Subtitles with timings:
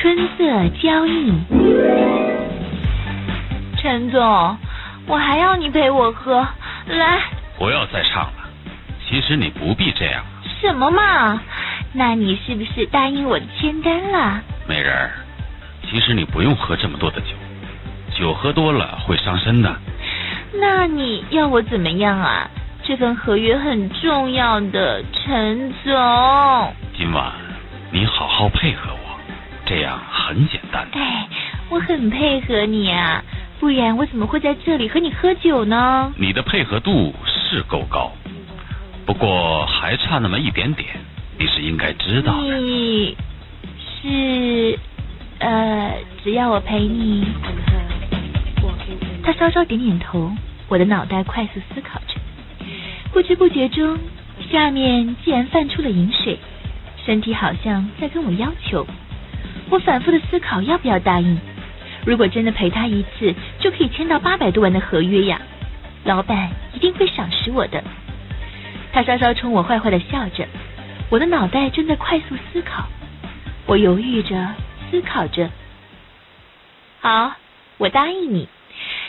[0.00, 1.44] 春色交映。
[3.76, 4.56] 陈总，
[5.06, 6.48] 我还要你陪我喝，
[6.86, 7.20] 来。
[7.58, 8.32] 不要再唱了，
[9.06, 10.24] 其实你不必这样。
[10.58, 11.42] 什么嘛？
[11.92, 14.40] 那你是不是答应我的签单了？
[14.66, 15.10] 美人儿，
[15.90, 17.34] 其实你不用喝这么多的酒，
[18.18, 19.76] 酒喝多了会伤身的。
[20.54, 22.48] 那你要我怎么样啊？
[22.84, 26.74] 这份合约很重要的，陈总。
[26.96, 27.32] 今晚
[27.90, 29.09] 你好好配合我，
[29.70, 30.84] 这样很简单。
[30.94, 31.28] 哎，
[31.68, 33.22] 我很配合你啊，
[33.60, 36.12] 不然我怎么会在这里和你喝酒呢？
[36.16, 38.10] 你的配合度是够高。
[39.06, 40.88] 不过还差那么一点点，
[41.38, 42.58] 你是应该知道的。
[42.58, 43.16] 你
[43.78, 44.76] 是
[45.38, 45.94] 呃，
[46.24, 47.28] 只要我陪你。
[49.22, 50.32] 他稍稍点点头，
[50.66, 52.16] 我的脑袋快速思考着，
[53.12, 53.96] 不知不觉中，
[54.50, 56.40] 下面竟然泛出了饮水，
[57.06, 58.84] 身体好像在跟我要求。
[59.70, 61.38] 我反复的思考要不要答应。
[62.04, 65.40] 如果真的陪他一次，就可以签到八百多万的合约呀，
[66.04, 67.84] 老板一定会赏识我的。
[68.92, 70.48] 他稍稍冲我坏坏的笑着，
[71.10, 72.86] 我的脑袋正在快速思考，
[73.66, 74.54] 我犹豫着，
[74.90, 75.50] 思考着。
[77.00, 77.34] 好，
[77.78, 78.48] 我答应你，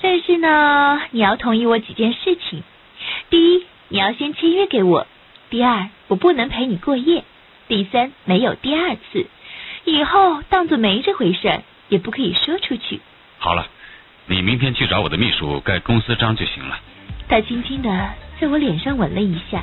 [0.00, 2.62] 但是呢，你要同意我几件事情。
[3.30, 5.06] 第一，你要先签约给我；
[5.50, 7.22] 第二，我不能陪你过夜；
[7.68, 9.26] 第三，没有第二次，
[9.84, 13.00] 以后当做没这回事，也不可以说出去。
[13.38, 13.66] 好了，
[14.26, 16.78] 你明天去找我的秘书盖公司章就行了。
[17.28, 18.10] 他轻轻的。
[18.40, 19.62] 在我脸上吻了一下，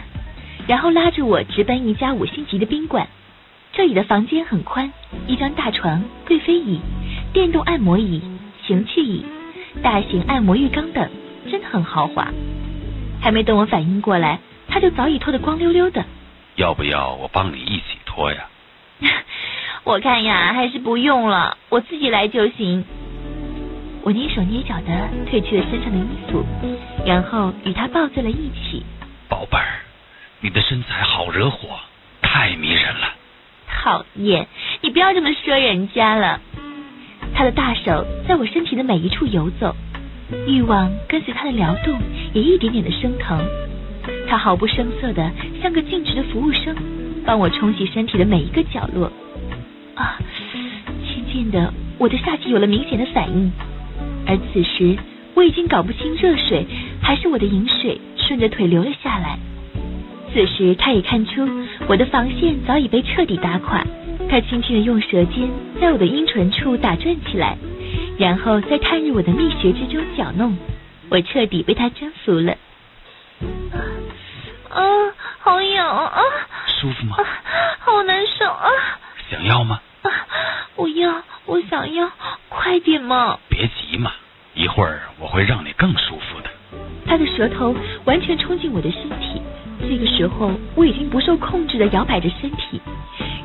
[0.65, 3.09] 然后拉着我直奔一家五星级的宾馆。
[3.73, 4.93] 这里的房间很宽，
[5.27, 6.79] 一张大床、贵妃椅、
[7.33, 8.21] 电动按摩椅、
[8.65, 9.25] 情趣椅、
[9.83, 11.09] 大型按摩浴缸等，
[11.51, 12.29] 真的很豪华。
[13.21, 14.39] 还没等我反应过来，
[14.69, 16.05] 他就早已脱得光溜溜的。
[16.55, 18.47] 要不要我帮你一起脱呀？
[19.83, 22.85] 我看呀，还是不用了，我自己来就行。
[24.03, 26.45] 我蹑手蹑脚的褪去了身上的衣服，
[27.05, 28.83] 然后与他抱在了一起。
[29.27, 29.81] 宝贝儿，
[30.41, 31.67] 你的身材好惹火，
[32.21, 33.13] 太迷人了。
[33.67, 34.47] 讨厌，
[34.81, 36.39] 你不要这么说人家了。
[37.33, 39.75] 他的大手在我身体的每一处游走，
[40.47, 41.99] 欲望跟随他的撩动
[42.33, 43.39] 也一点点的升腾。
[44.27, 45.31] 他毫不声色的
[45.61, 46.75] 像个尽职的服务生，
[47.25, 49.11] 帮我冲洗身体的每一个角落。
[49.99, 50.17] 啊，
[51.05, 53.51] 渐渐的，我的下体有了明显的反应。
[54.25, 54.97] 而此时，
[55.33, 56.65] 我已经搞不清热水
[57.01, 59.37] 还是我的饮水顺着腿流了下来。
[60.31, 61.45] 此时，他也看出
[61.87, 63.85] 我的防线早已被彻底打垮。
[64.29, 65.49] 他轻轻的用舌尖
[65.81, 67.57] 在我的阴唇处打转起来，
[68.17, 70.57] 然后再探入我的蜜穴之中搅弄。
[71.09, 72.55] 我彻底被他征服了。
[74.69, 74.79] 啊，
[75.39, 76.21] 好痒啊！
[76.79, 77.17] 舒服吗？
[77.79, 78.69] 好难受啊！
[79.31, 79.81] 想要吗？
[80.03, 80.11] 啊，
[80.75, 82.11] 我要，我想要，
[83.47, 84.11] 别急嘛，
[84.53, 86.49] 一会儿我会让你更舒服的。
[87.07, 87.75] 他的舌头
[88.05, 89.41] 完全冲进我的身体，
[89.81, 92.79] 这个时候我已经不受控制的摇摆着身体，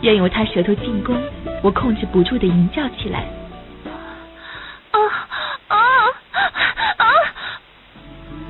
[0.03, 1.17] 任由他舌头进攻，
[1.63, 3.25] 我控制不住的吟叫起来。
[4.91, 4.99] 啊
[5.69, 5.79] 啊
[6.99, 7.07] 啊！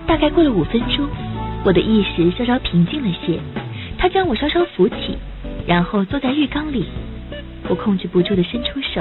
[0.06, 1.08] 大概过了五分钟，
[1.64, 3.38] 我的意识稍稍平静了些，
[3.98, 5.16] 他将我稍稍扶起，
[5.66, 6.86] 然后坐在浴缸里。
[7.69, 9.00] 我控制不住的伸出手，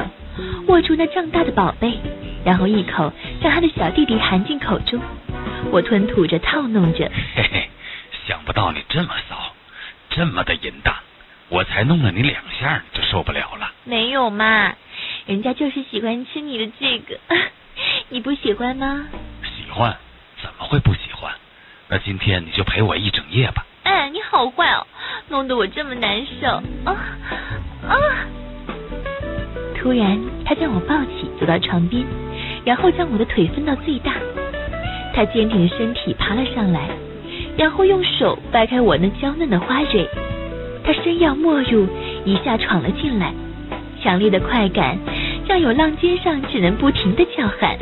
[0.67, 1.99] 握住那胀大的宝贝，
[2.43, 3.11] 然后一口
[3.41, 4.99] 将他的小弟弟含进口中。
[5.71, 7.11] 我吞吐着，套弄着。
[7.35, 7.69] 嘿嘿，
[8.27, 9.53] 想不到你这么骚，
[10.09, 10.95] 这么的淫荡，
[11.49, 13.71] 我才弄了你两下你就受不了了。
[13.83, 14.75] 没有嘛，
[15.25, 17.19] 人家就是喜欢吃你的这个，
[18.09, 19.07] 你不喜欢吗？
[19.43, 19.97] 喜欢，
[20.41, 21.33] 怎么会不喜欢？
[21.87, 23.65] 那今天你就陪我一整夜吧。
[23.83, 24.87] 哎，你好坏哦，
[25.29, 26.47] 弄得我这么难受
[26.85, 27.32] 啊啊！
[29.83, 32.05] 突然，他将我抱起，走到床边，
[32.63, 34.13] 然后将我的腿分到最大。
[35.13, 36.87] 他坚挺的身体爬了上来，
[37.57, 40.07] 然后用手掰开我那娇嫩的花蕊。
[40.85, 41.85] 他深腰没入，
[42.23, 43.33] 一下闯了进来。
[44.01, 44.97] 强烈的快感
[45.47, 47.77] 让有浪尖上只能不停的叫喊。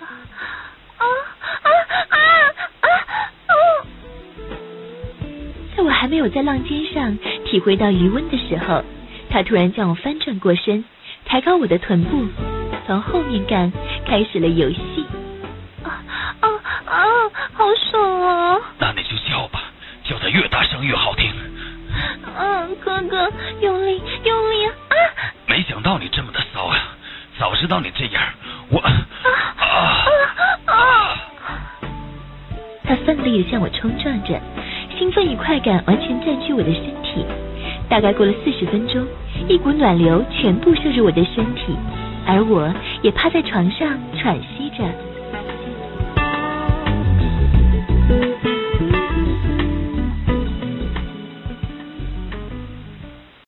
[0.00, 0.04] 啊
[0.98, 1.04] 啊
[1.62, 1.68] 啊
[2.82, 2.88] 啊！
[5.74, 7.16] 在我还没有在浪尖上
[7.46, 8.84] 体会到余温的时候，
[9.30, 10.84] 他突然将我翻转过身。
[11.28, 12.26] 抬高我的臀部，
[12.86, 13.70] 从后面干
[14.06, 15.06] 开始了游戏。
[15.84, 16.00] 啊
[16.40, 16.48] 啊
[16.86, 17.04] 啊！
[17.52, 18.58] 好爽啊！
[18.78, 19.60] 那你就叫吧，
[20.04, 21.30] 叫的越大声越好听。
[22.34, 23.30] 嗯，哥哥，
[23.60, 24.72] 用力用力啊！
[25.46, 26.96] 没想到你这么的骚啊！
[27.38, 28.22] 早知道你这样，
[28.70, 28.90] 我啊
[29.58, 30.04] 啊
[30.64, 31.16] 啊！
[32.84, 34.40] 他奋力的向我冲撞着，
[34.96, 37.26] 兴奋与快感完全占据我的身体。
[37.90, 39.06] 大概过了四十分钟，
[39.46, 41.76] 一股暖流全部射入我的身体，
[42.26, 44.84] 而我也趴在床上喘息着。